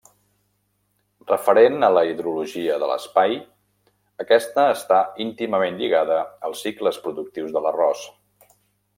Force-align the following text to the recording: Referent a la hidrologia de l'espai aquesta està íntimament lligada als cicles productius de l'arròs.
Referent 1.31 1.87
a 1.87 1.89
la 1.97 2.01
hidrologia 2.11 2.77
de 2.83 2.87
l'espai 2.91 3.35
aquesta 4.23 4.63
està 4.77 5.01
íntimament 5.27 5.77
lligada 5.83 6.17
als 6.49 6.63
cicles 6.69 6.99
productius 7.05 7.53
de 7.59 7.63
l'arròs. 7.67 8.03